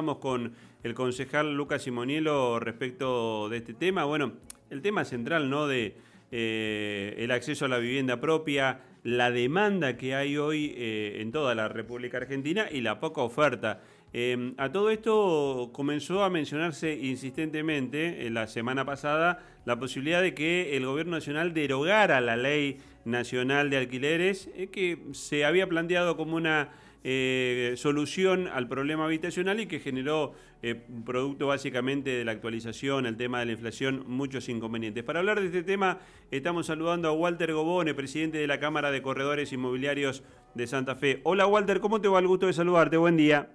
[0.00, 4.04] Con el concejal Lucas Simonielo respecto de este tema.
[4.04, 4.32] Bueno,
[4.70, 5.66] el tema central, ¿no?
[5.66, 5.94] De
[6.32, 11.54] eh, el acceso a la vivienda propia, la demanda que hay hoy eh, en toda
[11.54, 13.82] la República Argentina y la poca oferta.
[14.14, 20.32] Eh, a todo esto comenzó a mencionarse insistentemente en la semana pasada la posibilidad de
[20.32, 26.36] que el gobierno nacional derogara la ley nacional de alquileres que se había planteado como
[26.36, 26.70] una
[27.02, 30.74] eh, solución al problema habitacional y que generó, eh,
[31.04, 35.02] producto básicamente de la actualización, el tema de la inflación, muchos inconvenientes.
[35.02, 35.98] Para hablar de este tema,
[36.30, 40.22] estamos saludando a Walter Gobone, presidente de la Cámara de Corredores Inmobiliarios
[40.54, 41.20] de Santa Fe.
[41.22, 42.18] Hola Walter, ¿cómo te va?
[42.18, 43.48] El gusto de saludarte, buen día.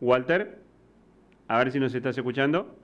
[0.00, 0.60] Walter,
[1.48, 2.76] a ver si nos estás escuchando.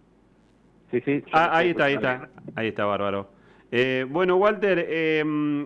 [0.91, 1.23] Sí, sí.
[1.33, 2.29] Ah, ahí está, ahí está.
[2.57, 3.31] Ahí está, bárbaro.
[3.73, 5.23] Eh, bueno, Walter, eh,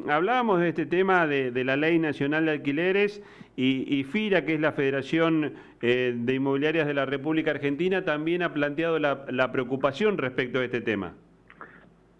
[0.09, 3.23] hablábamos de este tema de, la Ley Nacional de Alquileres
[3.57, 8.53] y, FIRA, que es la Federación eh, de Inmobiliarias de la República Argentina, también ha
[8.53, 11.15] planteado la, preocupación respecto a este tema.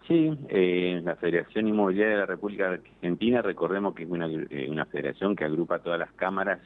[0.07, 0.31] Sí,
[1.03, 5.99] la Federación Inmobiliaria de la República Argentina, recordemos que es una, federación que agrupa todas
[5.99, 6.59] las cámaras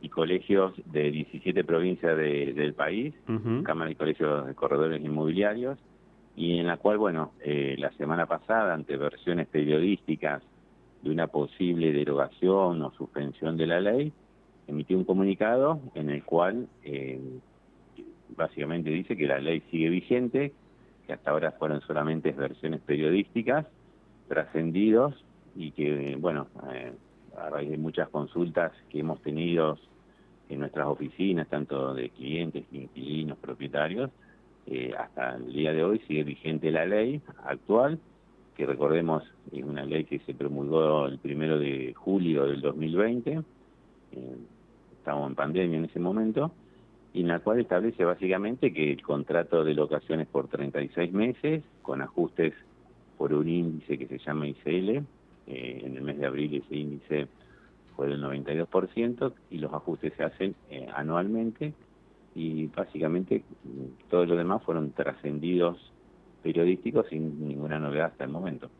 [0.00, 3.14] y colegios de 17 provincias del país,
[3.64, 5.78] cámaras y colegios de corredores inmobiliarios,
[6.38, 10.40] y en la cual, bueno, eh, la semana pasada, ante versiones periodísticas
[11.02, 14.12] de una posible derogación o suspensión de la ley,
[14.68, 17.20] emitió un comunicado en el cual eh,
[18.36, 20.52] básicamente dice que la ley sigue vigente,
[21.08, 23.66] que hasta ahora fueron solamente versiones periodísticas,
[24.28, 25.16] trascendidos
[25.56, 26.92] y que, bueno, eh,
[27.36, 29.76] a raíz de muchas consultas que hemos tenido
[30.48, 34.12] en nuestras oficinas, tanto de clientes, inquilinos, propietarios,
[34.70, 37.98] eh, hasta el día de hoy sigue vigente la ley actual,
[38.54, 43.42] que recordemos es una ley que se promulgó el primero de julio del 2020, eh,
[44.98, 46.52] estábamos en pandemia en ese momento,
[47.14, 52.02] y en la cual establece básicamente que el contrato de locaciones por 36 meses, con
[52.02, 52.52] ajustes
[53.16, 54.90] por un índice que se llama ICL,
[55.46, 57.28] eh, en el mes de abril ese índice
[57.96, 60.54] fue del 92%, y los ajustes se hacen
[60.94, 61.72] anualmente,
[62.38, 63.42] y básicamente
[64.08, 65.92] todo lo demás fueron trascendidos
[66.40, 68.70] periodísticos sin ninguna novedad hasta el momento.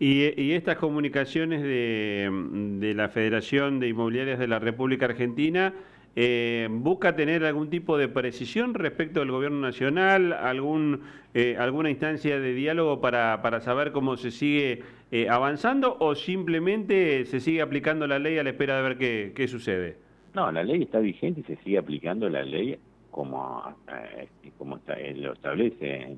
[0.00, 5.74] Y, estas comunicaciones de, la Federación de Inmobiliarias de la República Argentina
[6.16, 11.02] eh, busca tener algún tipo de precisión respecto del gobierno nacional, algún
[11.34, 17.26] eh, alguna instancia de diálogo para, para saber cómo se sigue eh, avanzando o simplemente
[17.26, 20.07] se sigue aplicando la ley a la espera de ver qué, qué sucede.
[20.38, 22.78] No, la ley está vigente y se sigue aplicando la ley
[23.10, 26.16] como, eh, como está, lo establece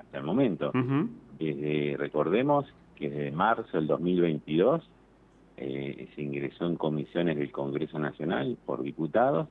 [0.00, 0.72] hasta el momento.
[1.96, 4.82] recordemos que desde marzo del 2022
[5.58, 9.46] eh, se ingresó en comisiones del Congreso Nacional por diputados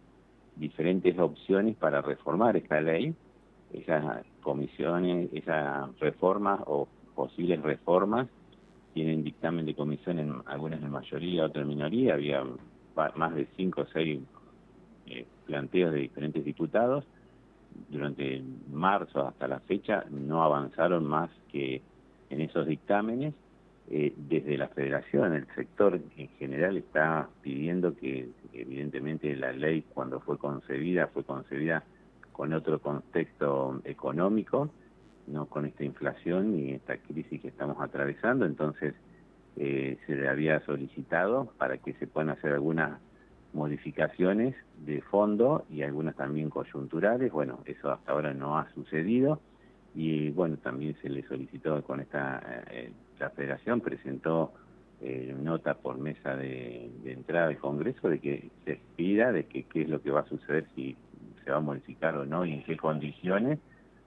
[0.58, 3.16] diferentes opciones para reformar esta ley.
[3.72, 6.86] Esas comisiones, esas reformas o
[7.16, 8.28] posibles reformas
[8.94, 12.16] tienen dictamen de comisión en algunas en mayoría, otras en minoría.
[12.16, 12.44] Había
[13.16, 14.20] más de cinco o seis
[15.08, 17.06] eh, planteos de diferentes diputados.
[17.90, 21.82] Durante marzo hasta la fecha no avanzaron más que
[22.30, 23.34] en esos dictámenes.
[23.90, 30.22] Eh, desde la federación, el sector en general está pidiendo que evidentemente la ley cuando
[30.22, 31.84] fue concebida fue concebida
[32.32, 34.70] con otro contexto económico,
[35.28, 38.46] no con esta inflación y esta crisis que estamos atravesando.
[38.46, 38.94] Entonces,
[39.64, 43.00] eh, se le había solicitado para que se puedan hacer algunas
[43.54, 44.56] modificaciones
[44.88, 47.32] de fondo y algunas también coyunturales.
[47.32, 49.40] Bueno, eso hasta ahora no ha sucedido
[49.94, 52.42] y bueno, también se le solicitó con esta,
[52.72, 54.52] eh, la federación presentó
[55.00, 59.84] eh, nota por mesa de, entrada del Congreso de que se pida de que qué
[59.84, 60.98] es lo que va a suceder si
[61.46, 63.60] se va a modificar o no y en qué condiciones,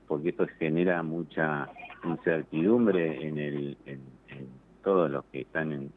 [0.09, 1.69] porque esto genera mucha
[2.03, 3.77] incertidumbre en el
[4.85, 5.93] todos los que están en,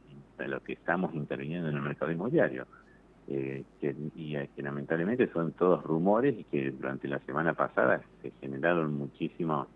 [0.48, 2.66] los que estamos interviniendo en el mercado inmobiliario.
[3.30, 8.02] Eh, que, y eh, que lamentablemente son todos rumores y que durante la semana pasada
[8.22, 9.68] se generaron muchísima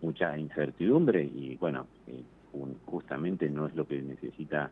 [0.00, 2.22] mucha incertidumbre y bueno eh,
[2.86, 4.70] justamente no es lo que necesita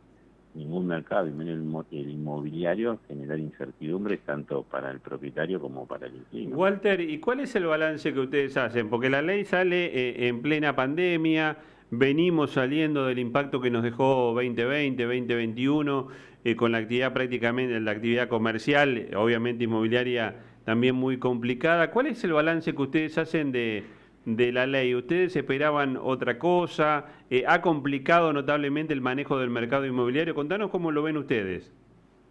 [0.54, 6.16] ningún mercado y menos el, inmobiliario generar incertidumbre tanto para el propietario como para el
[6.16, 6.56] inquilino.
[6.56, 8.88] Walter, ¿y cuál es el balance que ustedes hacen?
[8.88, 11.58] Porque la ley sale en plena pandemia,
[11.92, 16.08] venimos saliendo del impacto que nos dejó 2020, 2021,
[16.42, 21.90] eh, con la actividad prácticamente, la actividad comercial, obviamente inmobiliaria también muy complicada.
[21.90, 23.84] ¿Cuál es el balance que ustedes hacen de,
[24.24, 24.94] la ley?
[24.94, 27.08] ¿Ustedes esperaban otra cosa?
[27.28, 30.34] Eh, ¿Ha complicado notablemente el manejo del mercado inmobiliario?
[30.34, 31.70] Contanos cómo lo ven ustedes.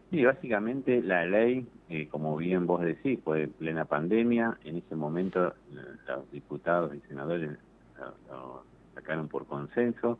[0.09, 4.57] Sí, básicamente la ley, eh, como bien vos decís, fue plena pandemia.
[4.65, 5.53] En ese momento
[6.07, 7.51] los diputados y senadores
[8.93, 10.19] sacaron por consenso.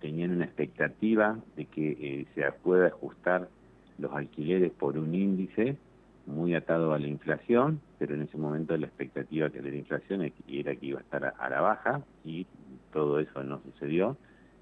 [0.00, 3.48] Tenían una expectativa de que eh, se pueda ajustar
[3.98, 5.76] los alquileres por un índice
[6.26, 10.32] muy atado a la inflación, pero en ese momento la expectativa que de la inflación
[10.48, 12.46] era que iba a estar a la baja y
[12.92, 14.16] todo eso no sucedió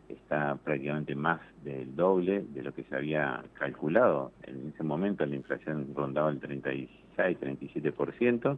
[0.09, 4.33] está prácticamente más del doble de lo que se había calculado.
[4.45, 8.57] En ese momento la inflación rondaba el 36-37%,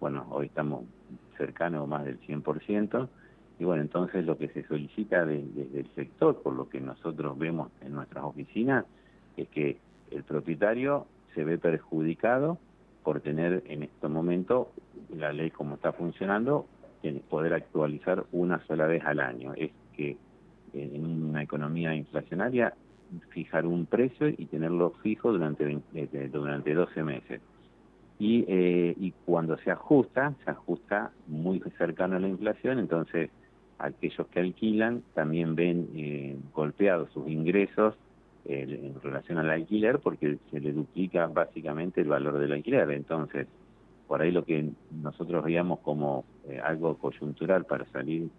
[0.00, 0.84] bueno, hoy estamos
[1.36, 3.08] cercanos más del 100%,
[3.58, 7.70] y bueno, entonces lo que se solicita desde el sector, por lo que nosotros vemos
[7.80, 8.84] en nuestras oficinas,
[9.36, 9.78] es que
[10.10, 12.58] el propietario se ve perjudicado
[13.02, 14.70] por tener en este momento
[15.16, 16.66] la ley como está funcionando,
[17.28, 19.54] poder actualizar una sola vez al año.
[19.56, 20.16] Es que
[20.74, 22.74] en una economía inflacionaria
[23.30, 27.40] fijar un precio y tenerlo fijo durante, eh, durante 12 meses.
[28.18, 33.30] Y, eh, y cuando se ajusta, se ajusta muy cercano a la inflación, entonces
[33.78, 37.94] aquellos que alquilan también ven eh, golpeados sus ingresos
[38.44, 42.90] en relación al alquiler porque se le duplica básicamente el valor del alquiler.
[42.92, 43.46] Entonces,
[44.06, 44.70] por ahí lo que
[45.02, 46.24] nosotros veíamos como
[46.64, 48.30] algo coyuntural para salir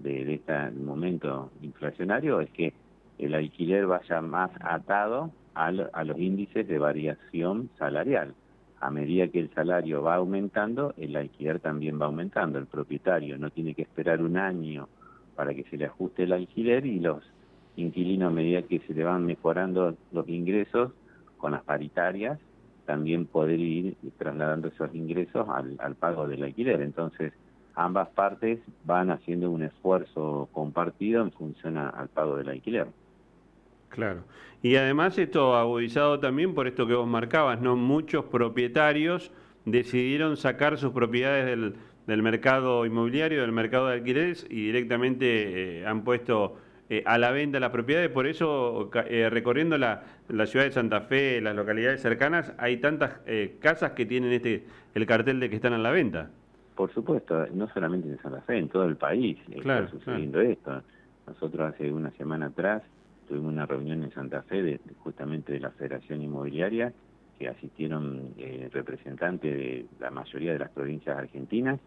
[0.00, 2.74] de, este momento inflacionario es que
[3.18, 8.34] el alquiler vaya más atado a los índices de variación salarial.
[8.84, 12.58] A medida que el salario va aumentando, el alquiler también va aumentando.
[12.58, 14.90] El propietario no tiene que esperar un año
[15.34, 17.22] para que se le ajuste el alquiler y los
[17.76, 20.92] inquilinos, a medida que se le van mejorando los ingresos
[21.38, 22.38] con las paritarias,
[22.84, 26.82] también poder ir trasladando esos ingresos al, al pago del alquiler.
[26.82, 27.32] Entonces,
[27.74, 32.88] ambas partes van haciendo un esfuerzo compartido en función al pago del alquiler.
[33.94, 34.24] Claro.
[34.60, 37.76] Y además esto agudizado también por esto que vos marcabas, ¿no?
[37.76, 39.30] Muchos propietarios
[39.64, 41.74] decidieron sacar sus propiedades del,
[42.06, 46.56] del mercado inmobiliario, del mercado de alquileres y directamente eh, han puesto
[46.88, 48.10] eh, a la venta las propiedades.
[48.10, 53.20] Por eso, eh, recorriendo la, la, ciudad de Santa Fe, las localidades cercanas, hay tantas
[53.60, 54.64] casas que tienen este
[54.94, 56.30] el cartel de que están a la venta.
[56.74, 60.82] Por supuesto, no solamente en Santa Fe, en todo el país está sucediendo esto.
[61.26, 62.82] Nosotros hace una semana atrás
[63.26, 66.92] tuvimos una reunión en Santa Fe de, justamente de la Federación Inmobiliaria
[67.38, 71.80] que asistieron eh, representantes de la mayoría de las provincias argentinas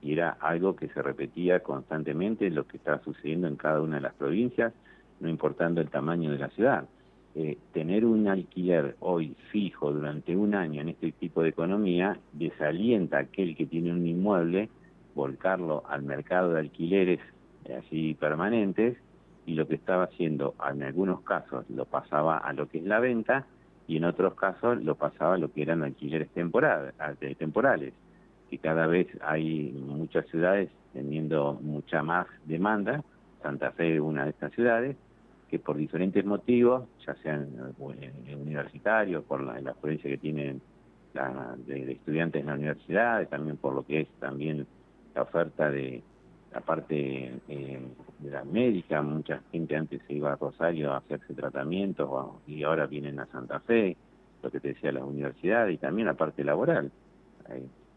[0.00, 4.02] y era algo que se repetía constantemente lo que estaba sucediendo en cada una de
[4.02, 4.72] las provincias,
[5.20, 6.88] no importando el tamaño de la ciudad.
[7.34, 13.16] Eh, tener un alquiler hoy fijo durante un año en este tipo de economía desalienta
[13.16, 14.68] a aquel que tiene un inmueble
[15.14, 17.20] volcarlo al mercado de alquileres
[17.64, 18.98] eh, así permanentes
[19.46, 23.00] y lo que estaba haciendo en algunos casos lo pasaba a lo que es la
[23.00, 23.46] venta
[23.88, 27.94] y en otros casos lo pasaba a lo que eran alquileres temporales,
[28.48, 33.02] que cada vez hay muchas ciudades teniendo mucha más demanda,
[33.42, 34.96] Santa Fe es una de estas ciudades,
[35.50, 37.48] que por diferentes motivos, ya sean
[38.00, 40.62] eh, universitarios, por la, la experiencia que tienen
[41.66, 44.66] de, estudiantes en la universidad, también por lo que es también
[45.14, 46.02] la oferta de
[46.52, 47.80] la parte eh,
[48.18, 52.10] de la médica, mucha gente antes se iba a Rosario a hacerse tratamientos
[52.46, 53.96] y ahora vienen a Santa Fe,
[54.42, 56.90] lo que te decía las universidades y también la parte laboral,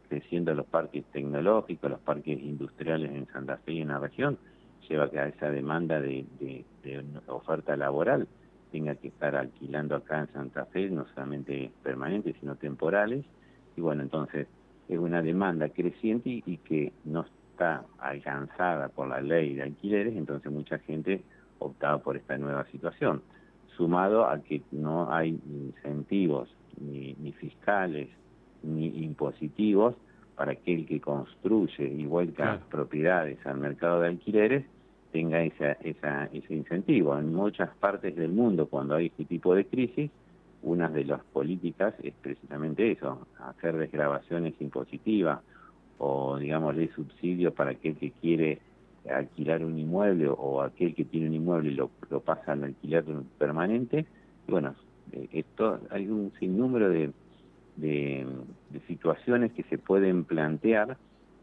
[0.08, 4.38] creciendo los parques tecnológicos, los parques industriales en Santa Fe y en la región,
[4.88, 6.26] lleva a esa demanda de,
[7.28, 8.28] oferta laboral
[8.72, 13.24] tenga que estar alquilando acá en Santa Fe, no solamente permanentes, sino temporales.
[13.78, 14.48] Y bueno, entonces
[14.90, 17.26] es una demanda creciente y, que no
[17.56, 21.24] está alcanzada por la ley de alquileres, entonces mucha gente
[21.60, 23.22] optaba por esta nueva situación.
[23.78, 28.10] Sumado a que no hay incentivos ni, ni fiscales
[28.62, 29.96] ni impositivos
[30.36, 34.66] para aquel que construye y vuelca propiedades al mercado de alquileres
[35.14, 37.18] tenga esa, esa, ese incentivo.
[37.18, 40.12] En muchas partes del mundo, cuando hay este tipo de crisis,
[40.62, 45.40] una de las políticas es precisamente eso, hacer desgrabaciones impositivas
[45.98, 48.60] o, digamos, de subsidios para aquel que quiere
[49.10, 53.04] alquilar un inmueble o aquel que tiene un inmueble y lo, lo pasa al alquiler
[53.38, 54.06] permanente.
[54.48, 54.76] Y bueno,
[55.12, 57.12] eh, esto hay un sinnúmero de,
[57.76, 58.26] de,
[58.70, 60.98] de situaciones que se pueden plantear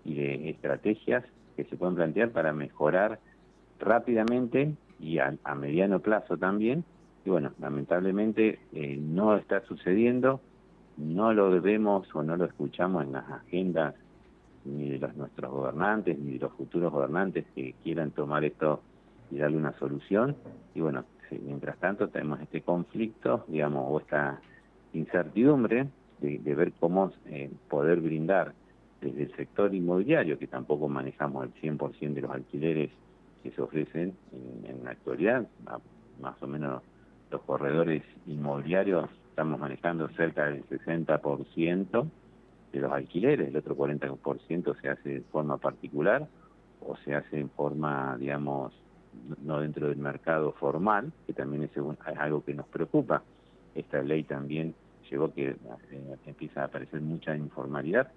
[0.05, 1.25] y de estrategias
[1.57, 3.21] que se pueden plantear para mejorar
[3.79, 6.85] rápidamente y a, mediano plazo también.
[7.25, 10.41] Y bueno, lamentablemente eh, no está sucediendo,
[10.97, 13.95] no lo vemos o no lo escuchamos en las agendas
[14.65, 18.81] ni de los, nuestros gobernantes ni de los futuros gobernantes que quieran tomar esto
[19.31, 20.37] y darle una solución.
[20.75, 24.41] Y bueno, mientras tanto tenemos este conflicto, digamos, o esta
[24.93, 25.89] incertidumbre
[26.21, 28.53] de, ver cómo eh, poder brindar
[29.01, 32.91] desde el sector inmobiliario, que tampoco manejamos el 100% de los alquileres
[33.43, 34.15] que se ofrecen
[34.65, 35.49] en, la actualidad,
[36.21, 36.83] más o menos
[37.31, 42.07] los corredores inmobiliarios estamos manejando cerca del 60%
[42.73, 46.27] de los alquileres, el otro 40% se hace de forma particular
[46.81, 48.73] o se hace en forma, digamos,
[49.43, 51.71] no dentro del mercado formal, que también es,
[52.19, 53.23] algo que nos preocupa.
[53.75, 54.75] Esta ley también
[55.11, 58.11] llegó que eh, empieza a aparecer mucha informalidad,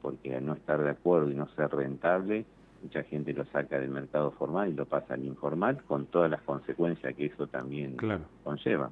[0.00, 2.46] porque al no estar de acuerdo y no ser rentable,
[2.82, 6.40] mucha gente lo saca del mercado formal y lo pasa al informal, con todas las
[6.42, 7.96] consecuencias que eso también
[8.42, 8.90] conlleva.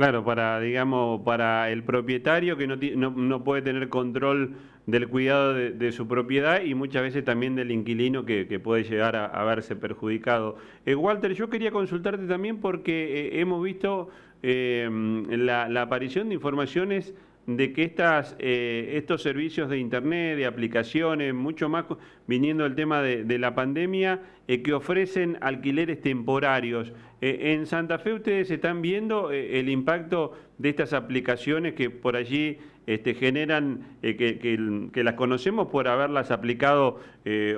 [0.00, 5.52] Claro, para, digamos, para el propietario que no, no, no puede tener control del cuidado
[5.52, 10.56] de, su propiedad y muchas veces también del inquilino que, puede llegar a, verse perjudicado.
[10.86, 14.08] Eh, Walter, yo quería consultarte también porque eh, hemos visto
[14.42, 14.88] eh,
[15.28, 17.12] la, la aparición de informaciones
[17.56, 21.84] de que estas, eh, estos servicios de Internet, de aplicaciones, mucho más
[22.26, 26.92] viniendo el tema de, la pandemia, eh, que ofrecen alquileres temporarios.
[27.20, 32.58] Eh, en Santa Fe ustedes están viendo el impacto de estas aplicaciones que por allí
[32.86, 37.00] este, generan, que, las conocemos por haberlas aplicado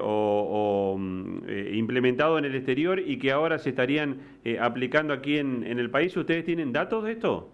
[0.00, 1.38] o, mm,
[1.74, 4.18] implementado en el exterior y que ahora se estarían
[4.60, 6.16] aplicando aquí en el país.
[6.16, 7.50] ¿Ustedes tienen datos de esto?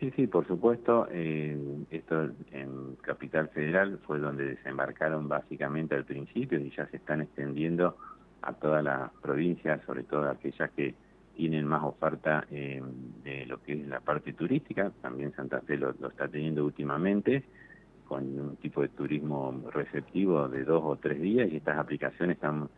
[0.00, 1.08] Sí, sí, por supuesto.
[1.10, 7.96] esto en Capital Federal fue donde desembarcaron básicamente al principio y ya se están extendiendo
[8.42, 10.94] a todas las provincias, sobre todo aquellas que
[11.34, 12.82] tienen más oferta eh,
[13.22, 14.90] de lo que es la parte turística.
[15.00, 17.44] También Santa Fe lo, está teniendo últimamente
[18.06, 22.68] con un tipo de turismo receptivo de dos o tres días y estas aplicaciones están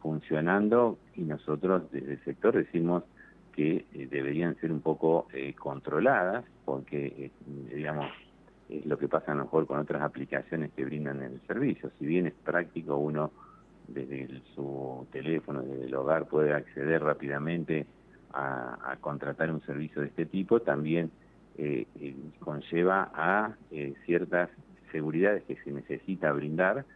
[0.00, 3.04] funcionando y nosotros desde el sector decimos
[3.52, 7.30] que eh, deberían ser un poco eh, controladas, porque, eh,
[7.74, 8.06] digamos,
[8.68, 11.90] es lo que pasa a lo mejor con otras aplicaciones que brindan el servicio.
[11.98, 13.30] Si bien es práctico, uno
[13.86, 17.86] desde su teléfono, desde el hogar, puede acceder rápidamente
[18.32, 21.10] a, contratar un servicio de este tipo, también
[22.38, 23.54] conlleva a
[24.06, 24.48] ciertas
[24.90, 26.86] seguridades que se necesita brindar,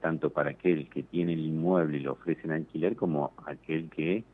[0.00, 4.24] tanto para aquel que tiene el inmueble y lo ofrece en alquiler, como aquel que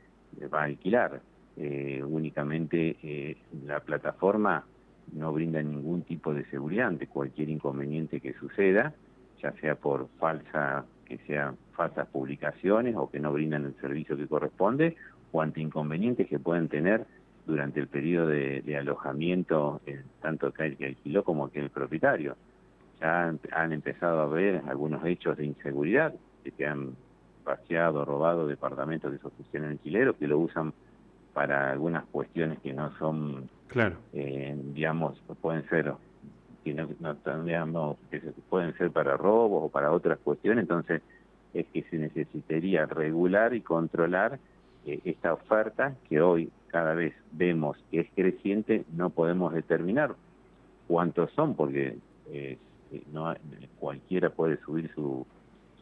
[0.52, 1.20] va a alquilar
[1.56, 4.64] eh, únicamente eh, la plataforma
[5.12, 8.94] no brinda ningún tipo de seguridad ante cualquier inconveniente que suceda,
[9.42, 14.26] ya sea por falsa que sean falsas publicaciones o que no brindan el servicio que
[14.26, 14.96] corresponde,
[15.32, 17.06] o ante inconvenientes que pueden tener
[17.46, 22.36] durante el periodo de, alojamiento, eh, tanto aquel que alquiló como aquel propietario.
[23.00, 26.94] Ya han, empezado a haber algunos hechos de inseguridad, de que han
[27.44, 30.72] vaciado, robado departamentos de esos en alquileros, que lo usan
[31.32, 33.96] para algunas cuestiones que no son, claro.
[34.12, 35.92] Eh, digamos, pueden ser
[36.64, 36.86] que no,
[37.44, 41.02] digamos, que pueden ser para robos o para otras cuestiones, entonces
[41.54, 44.38] es que se necesitaría regular y controlar
[44.86, 50.14] eh, esta oferta que hoy cada vez vemos que es creciente, no podemos determinar
[50.86, 51.96] cuántos son, porque
[52.30, 52.58] eh,
[53.12, 53.34] no
[53.78, 55.26] cualquiera puede subir su,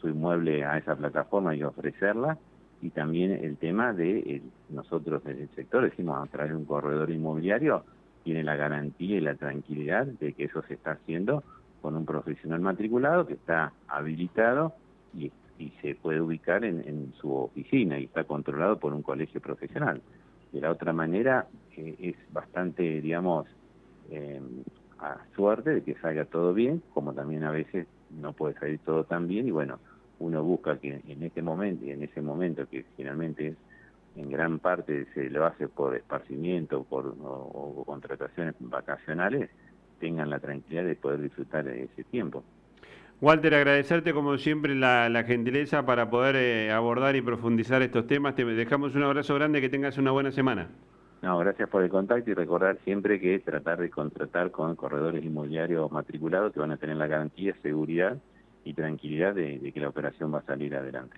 [0.00, 2.38] su inmueble a esa plataforma y ofrecerla,
[2.82, 6.64] y también el tema de eh, nosotros en el sector decimos a través de un
[6.64, 7.84] corredor inmobiliario
[8.24, 11.42] tiene la garantía y la tranquilidad de que eso se está haciendo
[11.80, 14.74] con un profesional matriculado que está habilitado
[15.14, 15.32] y,
[15.82, 20.00] se puede ubicar en, su oficina y está controlado por un colegio profesional.
[20.52, 23.46] De la otra manera eh, es bastante, digamos,
[24.10, 24.40] eh,
[24.98, 29.04] a suerte de que salga todo bien, como también a veces no puede salir todo
[29.04, 29.78] tan bien y bueno,
[30.20, 33.56] uno busca que en este momento y en ese momento que finalmente es
[34.16, 39.50] en gran parte se lo hace por esparcimiento por, o, contrataciones vacacionales,
[39.98, 42.42] tengan la tranquilidad de poder disfrutar de ese tiempo.
[43.20, 48.34] Walter, agradecerte como siempre la, gentileza para poder eh, abordar y profundizar estos temas.
[48.34, 50.68] Te dejamos un abrazo grande, que tengas una buena semana.
[51.20, 55.92] No, gracias por el contacto y recordar siempre que tratar de contratar con corredores inmobiliarios
[55.92, 58.16] matriculados que van a tener la garantía, seguridad
[58.64, 61.16] y tranquilidad de, que la operación va a salir adelante.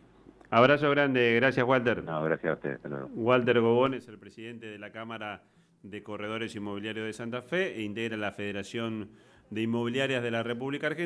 [0.50, 2.04] Abrazo grande, gracias Walter.
[2.04, 2.80] No, gracias a ustedes.
[3.14, 5.42] Walter Gobón es el presidente de la Cámara
[5.82, 9.10] de Corredores Inmobiliarios de Santa Fe e integra la Federación
[9.50, 11.00] de Inmobiliarias de la República Argentina.